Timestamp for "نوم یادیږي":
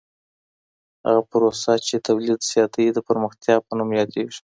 3.77-4.39